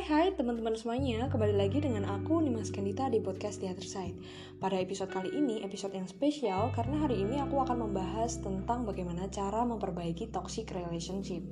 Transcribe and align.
Hai 0.00 0.32
hai 0.32 0.32
teman-teman 0.32 0.72
semuanya, 0.80 1.28
kembali 1.28 1.60
lagi 1.60 1.76
dengan 1.84 2.08
aku 2.08 2.40
Nimas 2.40 2.72
Kendita 2.72 3.12
di 3.12 3.20
podcast 3.20 3.60
The 3.60 3.68
Other 3.68 3.84
Side. 3.84 4.16
Pada 4.56 4.80
episode 4.80 5.12
kali 5.12 5.28
ini, 5.28 5.60
episode 5.60 5.92
yang 5.92 6.08
spesial 6.08 6.72
karena 6.72 7.04
hari 7.04 7.20
ini 7.20 7.36
aku 7.36 7.60
akan 7.60 7.84
membahas 7.84 8.40
tentang 8.40 8.88
bagaimana 8.88 9.28
cara 9.28 9.60
memperbaiki 9.60 10.32
toxic 10.32 10.72
relationship. 10.72 11.44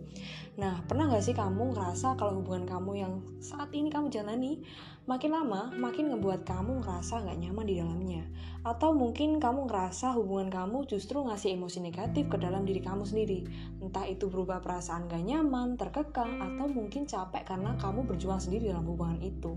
Nah, 0.57 0.81
pernah 0.89 1.13
gak 1.13 1.29
sih 1.29 1.37
kamu 1.37 1.77
ngerasa 1.77 2.17
kalau 2.17 2.41
hubungan 2.41 2.65
kamu 2.65 2.93
yang 2.97 3.21
saat 3.37 3.69
ini 3.77 3.93
kamu 3.93 4.09
jalani 4.09 4.65
makin 5.05 5.37
lama 5.37 5.69
makin 5.77 6.09
ngebuat 6.17 6.49
kamu 6.49 6.81
ngerasa 6.81 7.29
gak 7.29 7.37
nyaman 7.37 7.69
di 7.69 7.85
dalamnya? 7.85 8.25
Atau 8.69 8.93
mungkin 8.93 9.41
kamu 9.41 9.65
ngerasa 9.65 10.13
hubungan 10.21 10.53
kamu 10.53 10.85
justru 10.85 11.25
ngasih 11.25 11.57
emosi 11.57 11.81
negatif 11.81 12.29
ke 12.29 12.37
dalam 12.37 12.69
diri 12.69 12.85
kamu 12.85 13.09
sendiri. 13.09 13.49
Entah 13.81 14.05
itu 14.05 14.29
berupa 14.29 14.61
perasaan 14.61 15.09
gak 15.09 15.25
nyaman, 15.25 15.81
terkekang, 15.81 16.37
atau 16.37 16.69
mungkin 16.69 17.09
capek 17.09 17.49
karena 17.49 17.81
kamu 17.81 18.05
berjuang 18.05 18.37
sendiri 18.37 18.69
dalam 18.69 18.85
hubungan 18.85 19.25
itu. 19.25 19.57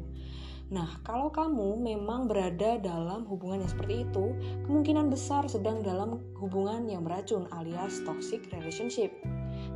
Nah, 0.71 1.03
kalau 1.03 1.27
kamu 1.27 1.75
memang 1.83 2.31
berada 2.31 2.79
dalam 2.79 3.27
hubungan 3.27 3.67
yang 3.67 3.71
seperti 3.75 4.07
itu, 4.07 4.31
kemungkinan 4.63 5.11
besar 5.11 5.43
sedang 5.51 5.83
dalam 5.83 6.23
hubungan 6.39 6.87
yang 6.87 7.03
beracun 7.03 7.51
alias 7.51 7.99
toxic 8.07 8.47
relationship. 8.55 9.11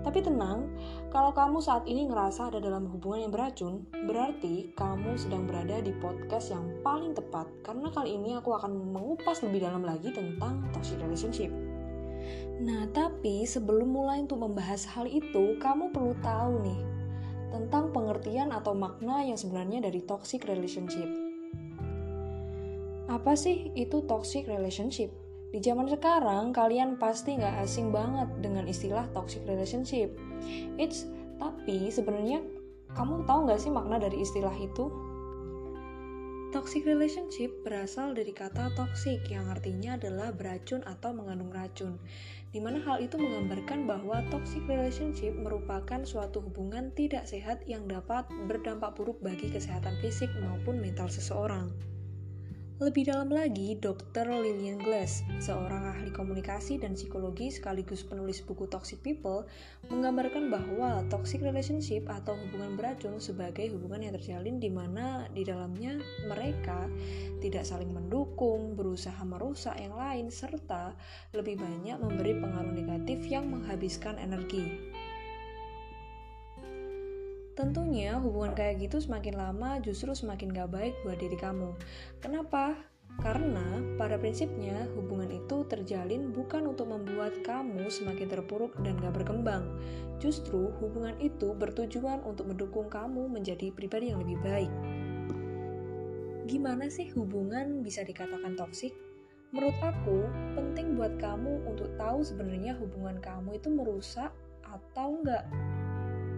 Tapi 0.05 0.21
tenang, 0.21 0.69
kalau 1.09 1.33
kamu 1.33 1.57
saat 1.65 1.89
ini 1.89 2.05
ngerasa 2.05 2.53
ada 2.53 2.61
dalam 2.61 2.85
hubungan 2.93 3.25
yang 3.25 3.33
beracun, 3.33 3.89
berarti 4.05 4.69
kamu 4.77 5.17
sedang 5.17 5.49
berada 5.49 5.81
di 5.81 5.89
podcast 5.97 6.53
yang 6.53 6.61
paling 6.85 7.17
tepat 7.17 7.49
karena 7.65 7.89
kali 7.89 8.13
ini 8.13 8.37
aku 8.37 8.53
akan 8.53 8.93
mengupas 8.93 9.41
lebih 9.41 9.65
dalam 9.65 9.81
lagi 9.81 10.13
tentang 10.13 10.61
toxic 10.77 11.01
relationship. 11.01 11.49
Nah, 12.61 12.85
tapi 12.93 13.49
sebelum 13.49 13.89
mulai 13.89 14.21
untuk 14.21 14.45
membahas 14.45 14.85
hal 14.93 15.09
itu, 15.09 15.57
kamu 15.57 15.89
perlu 15.89 16.13
tahu 16.21 16.53
nih 16.61 16.81
tentang 17.49 17.89
pengertian 17.89 18.53
atau 18.53 18.77
makna 18.77 19.25
yang 19.25 19.41
sebenarnya 19.41 19.89
dari 19.89 20.05
toxic 20.05 20.45
relationship. 20.45 21.09
Apa 23.09 23.33
sih 23.33 23.73
itu 23.73 24.05
toxic 24.05 24.45
relationship? 24.45 25.24
Di 25.55 25.63
zaman 25.63 25.87
sekarang, 25.87 26.51
kalian 26.51 26.99
pasti 26.99 27.39
nggak 27.39 27.63
asing 27.63 27.95
banget 27.95 28.27
dengan 28.43 28.67
istilah 28.67 29.07
toxic 29.15 29.39
relationship. 29.47 30.11
It's 30.75 31.07
tapi 31.39 31.87
sebenarnya 31.87 32.43
kamu 32.91 33.23
tahu 33.23 33.47
nggak 33.47 33.63
sih 33.63 33.71
makna 33.71 33.95
dari 33.95 34.19
istilah 34.19 34.51
itu? 34.51 34.91
Toxic 36.51 36.83
relationship 36.83 37.55
berasal 37.63 38.11
dari 38.11 38.35
kata 38.35 38.75
toxic 38.75 39.23
yang 39.31 39.47
artinya 39.47 39.95
adalah 39.95 40.35
beracun 40.35 40.83
atau 40.83 41.15
mengandung 41.15 41.55
racun. 41.55 42.03
Di 42.51 42.59
mana 42.59 42.83
hal 42.83 42.99
itu 42.99 43.15
menggambarkan 43.15 43.87
bahwa 43.87 44.27
toxic 44.35 44.63
relationship 44.67 45.31
merupakan 45.39 46.03
suatu 46.03 46.43
hubungan 46.43 46.91
tidak 46.99 47.31
sehat 47.31 47.63
yang 47.63 47.87
dapat 47.87 48.27
berdampak 48.51 48.91
buruk 48.99 49.23
bagi 49.23 49.47
kesehatan 49.47 49.95
fisik 50.03 50.27
maupun 50.43 50.83
mental 50.83 51.07
seseorang. 51.07 51.94
Lebih 52.75 53.07
dalam 53.07 53.31
lagi, 53.31 53.79
Dr. 53.79 54.27
Lillian 54.27 54.83
Glass, 54.83 55.23
seorang 55.39 55.95
ahli 55.95 56.11
komunikasi 56.11 56.75
dan 56.75 56.91
psikologi 56.91 57.47
sekaligus 57.47 58.03
penulis 58.03 58.43
buku 58.43 58.67
Toxic 58.67 58.99
People, 58.99 59.47
menggambarkan 59.87 60.51
bahwa 60.51 60.99
toxic 61.07 61.39
relationship 61.39 62.03
atau 62.11 62.35
hubungan 62.35 62.75
beracun 62.75 63.15
sebagai 63.23 63.71
hubungan 63.71 64.03
yang 64.03 64.13
terjalin 64.19 64.59
di 64.59 64.67
mana 64.67 65.23
di 65.31 65.47
dalamnya 65.47 66.03
mereka 66.27 66.91
tidak 67.39 67.63
saling 67.63 67.95
mendukung, 67.95 68.75
berusaha 68.75 69.23
merusak 69.23 69.79
yang 69.79 69.95
lain, 69.95 70.27
serta 70.27 70.91
lebih 71.31 71.55
banyak 71.55 71.95
memberi 71.95 72.43
pengaruh 72.43 72.75
negatif 72.75 73.23
yang 73.31 73.55
menghabiskan 73.55 74.19
energi. 74.19 74.91
Tentunya 77.55 78.19
hubungan 78.19 78.51
kayak 78.51 78.83
gitu 78.83 78.99
semakin 78.99 79.39
lama 79.39 79.79
justru 79.79 80.11
semakin 80.11 80.51
gak 80.51 80.75
baik 80.75 80.93
buat 81.07 81.15
diri 81.15 81.39
kamu. 81.39 81.71
Kenapa? 82.19 82.75
Karena 83.23 83.79
pada 83.95 84.19
prinsipnya 84.19 84.91
hubungan 84.99 85.31
itu 85.31 85.63
terjalin 85.71 86.35
bukan 86.35 86.67
untuk 86.67 86.91
membuat 86.91 87.31
kamu 87.47 87.87
semakin 87.87 88.27
terpuruk 88.27 88.75
dan 88.83 88.99
gak 88.99 89.15
berkembang. 89.15 89.71
Justru 90.19 90.67
hubungan 90.83 91.15
itu 91.23 91.55
bertujuan 91.55 92.19
untuk 92.27 92.51
mendukung 92.51 92.91
kamu 92.91 93.31
menjadi 93.31 93.71
pribadi 93.71 94.11
yang 94.11 94.19
lebih 94.19 94.35
baik. 94.43 94.73
Gimana 96.45 96.91
sih 96.91 97.07
hubungan 97.15 97.81
bisa 97.87 98.03
dikatakan 98.03 98.59
toksik? 98.59 98.91
Menurut 99.55 99.79
aku, 99.79 100.27
penting 100.59 100.99
buat 100.99 101.15
kamu 101.15 101.63
untuk 101.63 101.87
tahu 101.95 102.19
sebenarnya 102.19 102.75
hubungan 102.75 103.23
kamu 103.23 103.55
itu 103.55 103.71
merusak 103.71 104.35
atau 104.67 105.23
enggak 105.23 105.47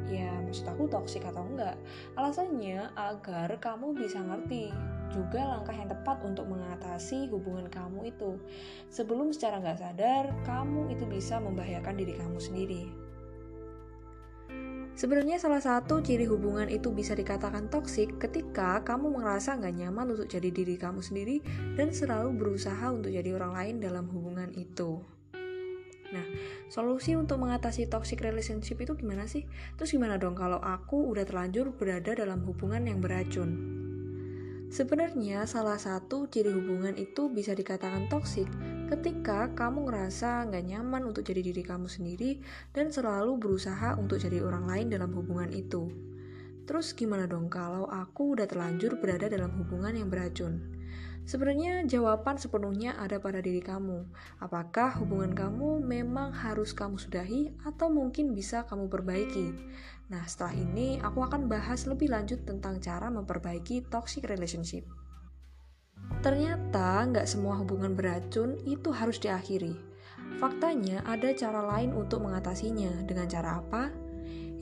ya 0.08 0.32
maksud 0.44 0.68
aku 0.68 0.88
toksik 0.88 1.24
atau 1.28 1.44
enggak 1.44 1.76
alasannya 2.16 2.92
agar 2.96 3.52
kamu 3.60 3.92
bisa 3.96 4.24
ngerti 4.24 4.72
juga 5.12 5.44
langkah 5.44 5.76
yang 5.76 5.88
tepat 5.88 6.20
untuk 6.24 6.48
mengatasi 6.48 7.32
hubungan 7.32 7.68
kamu 7.72 8.12
itu 8.12 8.40
sebelum 8.92 9.32
secara 9.32 9.60
nggak 9.64 9.80
sadar 9.80 10.24
kamu 10.44 10.92
itu 10.92 11.04
bisa 11.08 11.40
membahayakan 11.40 11.96
diri 11.96 12.14
kamu 12.16 12.40
sendiri 12.40 12.84
Sebenarnya 14.98 15.38
salah 15.38 15.62
satu 15.62 16.02
ciri 16.02 16.26
hubungan 16.26 16.66
itu 16.74 16.90
bisa 16.90 17.14
dikatakan 17.14 17.70
toksik 17.70 18.18
ketika 18.18 18.82
kamu 18.82 19.14
merasa 19.22 19.54
nggak 19.54 19.78
nyaman 19.78 20.18
untuk 20.18 20.26
jadi 20.26 20.50
diri 20.50 20.74
kamu 20.74 21.06
sendiri 21.06 21.38
dan 21.78 21.94
selalu 21.94 22.34
berusaha 22.34 22.90
untuk 22.90 23.14
jadi 23.14 23.30
orang 23.38 23.54
lain 23.54 23.76
dalam 23.78 24.10
hubungan 24.10 24.50
itu. 24.58 25.06
Nah, 26.16 26.24
solusi 26.72 27.20
untuk 27.20 27.44
mengatasi 27.44 27.92
toxic 27.92 28.24
relationship 28.24 28.80
itu 28.80 28.96
gimana 28.96 29.28
sih? 29.28 29.44
Terus 29.76 29.92
gimana 29.92 30.16
dong 30.16 30.40
kalau 30.40 30.60
aku 30.64 31.08
udah 31.12 31.28
terlanjur 31.28 31.76
berada 31.76 32.16
dalam 32.16 32.44
hubungan 32.48 32.88
yang 32.88 33.04
beracun? 33.04 33.78
Sebenarnya 34.68 35.48
salah 35.48 35.80
satu 35.80 36.28
ciri 36.28 36.52
hubungan 36.52 36.92
itu 37.00 37.32
bisa 37.32 37.56
dikatakan 37.56 38.12
toksik 38.12 38.52
ketika 38.92 39.48
kamu 39.56 39.88
ngerasa 39.88 40.44
nggak 40.52 40.64
nyaman 40.68 41.08
untuk 41.08 41.24
jadi 41.24 41.40
diri 41.40 41.64
kamu 41.64 41.88
sendiri 41.88 42.44
dan 42.76 42.92
selalu 42.92 43.40
berusaha 43.40 43.96
untuk 43.96 44.20
jadi 44.20 44.44
orang 44.44 44.68
lain 44.68 44.92
dalam 44.92 45.16
hubungan 45.16 45.56
itu. 45.56 45.88
Terus 46.68 46.92
gimana 46.92 47.32
dong 47.32 47.48
kalau 47.48 47.88
aku 47.88 48.36
udah 48.36 48.44
terlanjur 48.44 49.00
berada 49.00 49.32
dalam 49.32 49.56
hubungan 49.56 50.04
yang 50.04 50.12
beracun? 50.12 50.77
Sebenarnya 51.28 51.84
jawaban 51.84 52.40
sepenuhnya 52.40 52.96
ada 52.96 53.20
pada 53.20 53.44
diri 53.44 53.60
kamu. 53.60 54.08
Apakah 54.40 54.96
hubungan 55.04 55.36
kamu 55.36 55.84
memang 55.84 56.32
harus 56.32 56.72
kamu 56.72 56.96
sudahi 56.96 57.52
atau 57.68 57.92
mungkin 57.92 58.32
bisa 58.32 58.64
kamu 58.64 58.88
perbaiki? 58.88 59.52
Nah, 60.08 60.24
setelah 60.24 60.56
ini 60.56 61.04
aku 61.04 61.28
akan 61.28 61.52
bahas 61.52 61.84
lebih 61.84 62.16
lanjut 62.16 62.48
tentang 62.48 62.80
cara 62.80 63.12
memperbaiki 63.12 63.92
toxic 63.92 64.24
relationship. 64.24 64.88
Ternyata 66.24 67.04
nggak 67.12 67.28
semua 67.28 67.60
hubungan 67.60 67.92
beracun 67.92 68.56
itu 68.64 68.96
harus 68.96 69.20
diakhiri. 69.20 69.76
Faktanya 70.40 71.04
ada 71.04 71.36
cara 71.36 71.60
lain 71.76 71.92
untuk 71.92 72.24
mengatasinya. 72.24 73.04
Dengan 73.04 73.28
cara 73.28 73.60
apa? 73.60 73.92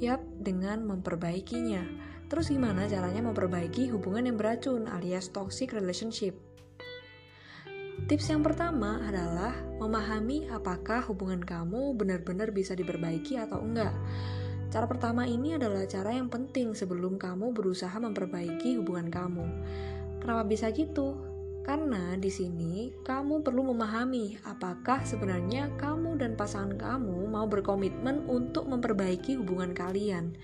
Yap, 0.02 0.42
dengan 0.42 0.82
memperbaikinya. 0.82 1.86
Terus 2.36 2.52
gimana 2.52 2.84
caranya 2.84 3.24
memperbaiki 3.32 3.96
hubungan 3.96 4.28
yang 4.28 4.36
beracun 4.36 4.92
alias 4.92 5.32
toxic 5.32 5.72
relationship? 5.72 6.36
Tips 8.12 8.28
yang 8.28 8.44
pertama 8.44 9.00
adalah 9.08 9.56
memahami 9.80 10.52
apakah 10.52 11.00
hubungan 11.08 11.40
kamu 11.40 11.96
benar-benar 11.96 12.52
bisa 12.52 12.76
diperbaiki 12.76 13.40
atau 13.40 13.64
enggak. 13.64 13.96
Cara 14.68 14.84
pertama 14.84 15.24
ini 15.24 15.56
adalah 15.56 15.88
cara 15.88 16.12
yang 16.12 16.28
penting 16.28 16.76
sebelum 16.76 17.16
kamu 17.16 17.56
berusaha 17.56 17.96
memperbaiki 18.04 18.84
hubungan 18.84 19.08
kamu. 19.08 19.48
Kenapa 20.20 20.44
bisa 20.44 20.76
gitu? 20.76 21.16
Karena 21.64 22.20
di 22.20 22.36
sini 22.36 22.92
kamu 23.08 23.48
perlu 23.48 23.72
memahami 23.72 24.44
apakah 24.44 25.08
sebenarnya 25.08 25.72
kamu 25.80 26.20
dan 26.20 26.36
pasangan 26.36 26.76
kamu 26.76 27.32
mau 27.32 27.48
berkomitmen 27.48 28.28
untuk 28.28 28.68
memperbaiki 28.68 29.40
hubungan 29.40 29.72
kalian. 29.72 30.36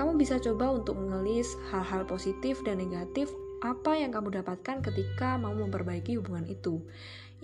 Kamu 0.00 0.16
bisa 0.16 0.40
coba 0.40 0.72
untuk 0.72 0.96
mengelis 0.96 1.60
hal-hal 1.68 2.08
positif 2.08 2.64
dan 2.64 2.80
negatif 2.80 3.28
apa 3.60 4.00
yang 4.00 4.08
kamu 4.16 4.40
dapatkan 4.40 4.80
ketika 4.80 5.36
mau 5.36 5.52
memperbaiki 5.52 6.16
hubungan 6.16 6.48
itu. 6.48 6.80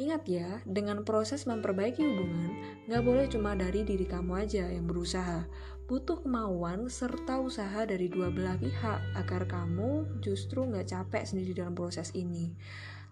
Ingat 0.00 0.24
ya, 0.24 0.64
dengan 0.64 1.04
proses 1.04 1.44
memperbaiki 1.44 2.00
hubungan, 2.00 2.56
nggak 2.88 3.04
boleh 3.04 3.28
cuma 3.28 3.52
dari 3.52 3.84
diri 3.84 4.08
kamu 4.08 4.48
aja 4.48 4.72
yang 4.72 4.88
berusaha. 4.88 5.44
Butuh 5.84 6.24
kemauan 6.24 6.88
serta 6.88 7.44
usaha 7.44 7.84
dari 7.84 8.08
dua 8.08 8.32
belah 8.32 8.56
pihak 8.56 9.04
agar 9.20 9.44
kamu 9.44 10.24
justru 10.24 10.64
nggak 10.64 10.88
capek 10.88 11.28
sendiri 11.28 11.52
dalam 11.60 11.76
proses 11.76 12.08
ini. 12.16 12.56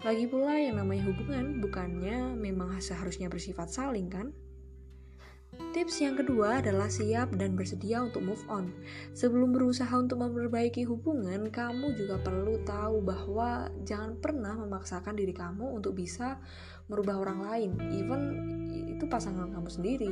Lagi 0.08 0.24
pula 0.24 0.56
yang 0.56 0.80
namanya 0.80 1.04
hubungan 1.12 1.60
bukannya 1.60 2.32
memang 2.32 2.80
seharusnya 2.80 3.28
bersifat 3.28 3.68
saling 3.68 4.08
kan? 4.08 4.32
Tips 5.74 5.98
yang 5.98 6.14
kedua 6.14 6.62
adalah 6.62 6.86
siap 6.86 7.34
dan 7.34 7.58
bersedia 7.58 7.98
untuk 7.98 8.22
move 8.22 8.44
on. 8.46 8.70
Sebelum 9.10 9.50
berusaha 9.50 9.90
untuk 9.98 10.22
memperbaiki 10.22 10.86
hubungan, 10.86 11.50
kamu 11.50 11.98
juga 11.98 12.22
perlu 12.22 12.62
tahu 12.62 13.02
bahwa 13.02 13.66
jangan 13.82 14.14
pernah 14.22 14.54
memaksakan 14.54 15.18
diri 15.18 15.34
kamu 15.34 15.74
untuk 15.74 15.98
bisa 15.98 16.38
merubah 16.86 17.26
orang 17.26 17.40
lain, 17.42 17.70
even 17.90 18.22
itu 18.94 19.04
pasangan 19.10 19.50
kamu 19.50 19.68
sendiri. 19.68 20.10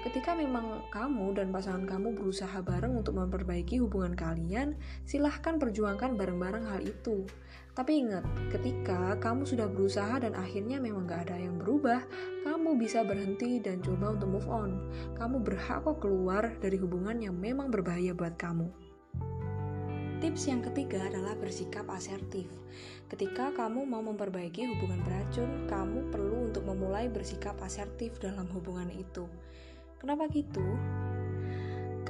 Ketika 0.00 0.32
memang 0.32 0.86
kamu 0.94 1.36
dan 1.36 1.50
pasangan 1.50 1.84
kamu 1.84 2.14
berusaha 2.16 2.62
bareng 2.62 2.94
untuk 2.94 3.18
memperbaiki 3.18 3.82
hubungan 3.82 4.14
kalian, 4.16 4.78
silahkan 5.04 5.58
perjuangkan 5.58 6.14
bareng-bareng 6.16 6.64
hal 6.70 6.80
itu. 6.86 7.26
Tapi 7.70 8.02
ingat, 8.02 8.26
ketika 8.50 9.14
kamu 9.22 9.46
sudah 9.46 9.70
berusaha 9.70 10.18
dan 10.18 10.34
akhirnya 10.34 10.82
memang 10.82 11.06
gak 11.06 11.30
ada 11.30 11.38
yang 11.38 11.56
berubah, 11.56 12.02
kamu 12.42 12.76
bisa 12.76 13.06
berhenti 13.06 13.62
dan 13.62 13.78
coba 13.80 14.16
untuk 14.16 14.28
move 14.28 14.48
on. 14.50 14.79
Kamu 15.16 15.42
berhak 15.44 15.84
kok 15.84 16.00
keluar 16.00 16.52
dari 16.60 16.80
hubungan 16.80 17.18
yang 17.20 17.36
memang 17.36 17.68
berbahaya 17.68 18.16
buat 18.16 18.36
kamu. 18.40 18.68
Tips 20.20 20.52
yang 20.52 20.60
ketiga 20.60 21.00
adalah 21.08 21.32
bersikap 21.32 21.88
asertif. 21.88 22.44
Ketika 23.08 23.56
kamu 23.56 23.88
mau 23.88 24.04
memperbaiki 24.04 24.68
hubungan 24.68 25.00
beracun, 25.00 25.64
kamu 25.64 26.12
perlu 26.12 26.52
untuk 26.52 26.68
memulai 26.68 27.08
bersikap 27.08 27.56
asertif 27.64 28.20
dalam 28.20 28.44
hubungan 28.52 28.92
itu. 28.92 29.24
Kenapa 29.96 30.28
gitu? 30.28 30.64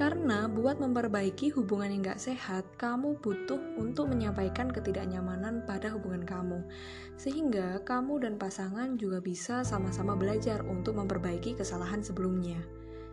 Karena 0.01 0.49
buat 0.49 0.81
memperbaiki 0.81 1.53
hubungan 1.53 1.93
yang 1.93 2.01
gak 2.01 2.17
sehat, 2.17 2.65
kamu 2.81 3.21
butuh 3.21 3.61
untuk 3.77 4.09
menyampaikan 4.09 4.73
ketidaknyamanan 4.73 5.61
pada 5.69 5.93
hubungan 5.93 6.25
kamu. 6.25 6.57
Sehingga 7.21 7.85
kamu 7.85 8.25
dan 8.25 8.41
pasangan 8.41 8.97
juga 8.97 9.21
bisa 9.21 9.61
sama-sama 9.61 10.17
belajar 10.17 10.65
untuk 10.65 10.97
memperbaiki 10.97 11.53
kesalahan 11.53 12.01
sebelumnya. 12.01 12.57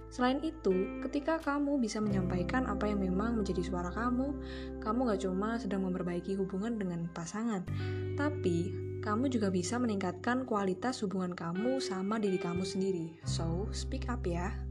Selain 0.08 0.40
itu, 0.40 1.04
ketika 1.04 1.36
kamu 1.36 1.76
bisa 1.76 2.00
menyampaikan 2.00 2.64
apa 2.64 2.88
yang 2.88 3.04
memang 3.04 3.36
menjadi 3.36 3.68
suara 3.68 3.92
kamu, 3.92 4.32
kamu 4.80 5.12
gak 5.12 5.28
cuma 5.28 5.60
sedang 5.60 5.84
memperbaiki 5.84 6.40
hubungan 6.40 6.80
dengan 6.80 7.04
pasangan, 7.12 7.68
tapi 8.16 8.72
kamu 9.04 9.28
juga 9.28 9.52
bisa 9.52 9.76
meningkatkan 9.76 10.48
kualitas 10.48 11.04
hubungan 11.04 11.36
kamu 11.36 11.84
sama 11.84 12.16
diri 12.16 12.40
kamu 12.40 12.64
sendiri. 12.64 13.12
So, 13.28 13.68
speak 13.76 14.08
up 14.08 14.24
ya. 14.24 14.67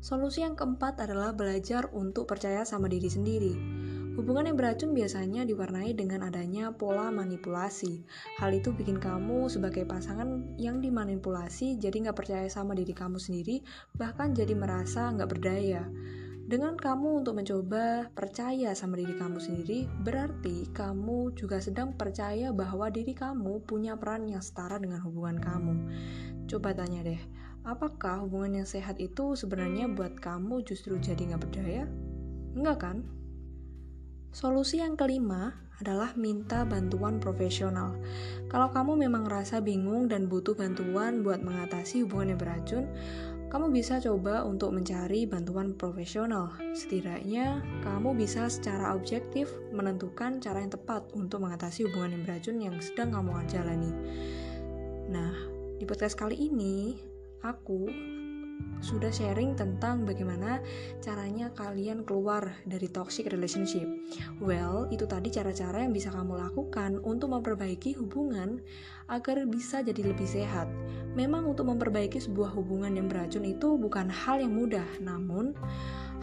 Solusi 0.00 0.40
yang 0.40 0.56
keempat 0.56 0.96
adalah 0.96 1.36
belajar 1.36 1.92
untuk 1.92 2.24
percaya 2.24 2.64
sama 2.64 2.88
diri 2.88 3.12
sendiri. 3.12 3.52
Hubungan 4.16 4.48
yang 4.48 4.56
beracun 4.56 4.96
biasanya 4.96 5.44
diwarnai 5.44 5.92
dengan 5.92 6.24
adanya 6.24 6.72
pola 6.72 7.12
manipulasi. 7.12 8.04
Hal 8.40 8.56
itu 8.56 8.72
bikin 8.72 8.96
kamu 8.96 9.52
sebagai 9.52 9.84
pasangan 9.84 10.56
yang 10.56 10.80
dimanipulasi 10.80 11.76
jadi 11.76 12.08
nggak 12.08 12.16
percaya 12.16 12.48
sama 12.48 12.72
diri 12.72 12.96
kamu 12.96 13.20
sendiri, 13.20 13.60
bahkan 13.96 14.32
jadi 14.32 14.56
merasa 14.56 15.12
nggak 15.12 15.30
berdaya. 15.30 15.84
Dengan 16.50 16.74
kamu 16.74 17.22
untuk 17.22 17.38
mencoba 17.38 18.10
percaya 18.10 18.74
sama 18.74 18.98
diri 18.98 19.14
kamu 19.14 19.38
sendiri, 19.38 19.86
berarti 20.02 20.66
kamu 20.74 21.38
juga 21.38 21.62
sedang 21.62 21.94
percaya 21.94 22.50
bahwa 22.50 22.90
diri 22.90 23.14
kamu 23.14 23.62
punya 23.62 23.94
peran 23.94 24.26
yang 24.26 24.42
setara 24.42 24.82
dengan 24.82 24.98
hubungan 25.06 25.38
kamu. 25.38 25.74
Coba 26.50 26.74
tanya 26.74 27.06
deh, 27.06 27.22
apakah 27.64 28.24
hubungan 28.24 28.62
yang 28.62 28.68
sehat 28.68 28.96
itu 29.00 29.36
sebenarnya 29.36 29.88
buat 29.90 30.16
kamu 30.18 30.64
justru 30.64 30.96
jadi 30.96 31.34
nggak 31.34 31.42
berdaya? 31.42 31.84
Enggak 32.56 32.78
kan? 32.82 32.96
Solusi 34.30 34.78
yang 34.78 34.94
kelima 34.94 35.58
adalah 35.80 36.12
minta 36.14 36.62
bantuan 36.68 37.18
profesional. 37.18 37.96
Kalau 38.52 38.68
kamu 38.70 39.00
memang 39.08 39.26
rasa 39.26 39.58
bingung 39.58 40.06
dan 40.06 40.28
butuh 40.28 40.52
bantuan 40.54 41.24
buat 41.24 41.40
mengatasi 41.40 42.04
hubungan 42.04 42.36
yang 42.36 42.40
beracun, 42.40 42.84
kamu 43.50 43.74
bisa 43.74 43.98
coba 43.98 44.46
untuk 44.46 44.70
mencari 44.70 45.26
bantuan 45.26 45.74
profesional. 45.74 46.54
Setidaknya, 46.70 47.64
kamu 47.82 48.14
bisa 48.14 48.46
secara 48.46 48.94
objektif 48.94 49.50
menentukan 49.74 50.38
cara 50.38 50.62
yang 50.62 50.70
tepat 50.70 51.02
untuk 51.18 51.42
mengatasi 51.42 51.90
hubungan 51.90 52.14
yang 52.14 52.22
beracun 52.22 52.56
yang 52.62 52.76
sedang 52.78 53.10
kamu 53.10 53.42
jalani. 53.50 53.90
Nah, 55.10 55.34
di 55.80 55.84
podcast 55.88 56.14
kali 56.14 56.46
ini, 56.46 57.09
aku 57.44 57.88
sudah 58.80 59.12
sharing 59.12 59.52
tentang 59.60 60.08
bagaimana 60.08 60.60
caranya 61.04 61.52
kalian 61.52 62.00
keluar 62.04 62.56
dari 62.64 62.88
toxic 62.88 63.28
relationship. 63.28 63.84
Well, 64.40 64.88
itu 64.88 65.04
tadi 65.04 65.28
cara-cara 65.28 65.84
yang 65.84 65.92
bisa 65.92 66.08
kamu 66.08 66.40
lakukan 66.40 66.96
untuk 67.04 67.36
memperbaiki 67.36 68.00
hubungan 68.00 68.64
agar 69.12 69.44
bisa 69.44 69.84
jadi 69.84 70.12
lebih 70.12 70.24
sehat. 70.24 70.66
Memang 71.12 71.44
untuk 71.44 71.68
memperbaiki 71.68 72.24
sebuah 72.24 72.56
hubungan 72.56 72.96
yang 72.96 73.06
beracun 73.06 73.44
itu 73.44 73.76
bukan 73.76 74.08
hal 74.08 74.40
yang 74.40 74.56
mudah, 74.56 74.86
namun 75.04 75.52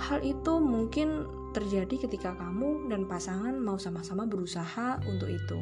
hal 0.01 0.21
itu 0.25 0.57
mungkin 0.57 1.29
terjadi 1.53 2.09
ketika 2.09 2.33
kamu 2.37 2.89
dan 2.89 3.05
pasangan 3.05 3.53
mau 3.57 3.77
sama-sama 3.77 4.25
berusaha 4.25 4.97
untuk 5.05 5.29
itu. 5.29 5.61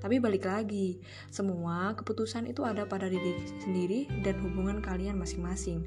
Tapi 0.00 0.16
balik 0.16 0.48
lagi, 0.48 0.96
semua 1.28 1.92
keputusan 1.92 2.48
itu 2.48 2.64
ada 2.64 2.88
pada 2.88 3.06
diri 3.06 3.36
sendiri 3.60 4.08
dan 4.24 4.40
hubungan 4.40 4.80
kalian 4.80 5.20
masing-masing. 5.20 5.84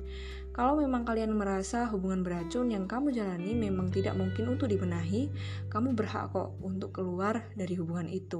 Kalau 0.53 0.77
memang 0.77 1.01
kalian 1.01 1.33
merasa 1.33 1.89
hubungan 1.89 2.21
beracun 2.21 2.69
yang 2.69 2.85
kamu 2.85 3.09
jalani 3.09 3.57
memang 3.57 3.89
tidak 3.89 4.13
mungkin 4.13 4.53
untuk 4.53 4.69
dibenahi, 4.69 5.33
kamu 5.73 5.97
berhak 5.97 6.29
kok 6.29 6.53
untuk 6.61 6.93
keluar 6.93 7.41
dari 7.57 7.73
hubungan 7.73 8.05
itu. 8.05 8.37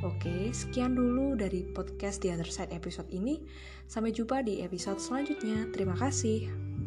Oke, 0.00 0.48
sekian 0.52 0.96
dulu 0.96 1.36
dari 1.36 1.64
podcast 1.76 2.24
The 2.24 2.32
Other 2.32 2.48
Side 2.48 2.72
episode 2.72 3.08
ini. 3.12 3.44
Sampai 3.84 4.16
jumpa 4.16 4.40
di 4.40 4.64
episode 4.64 4.96
selanjutnya. 4.96 5.68
Terima 5.76 5.92
kasih. 5.92 6.79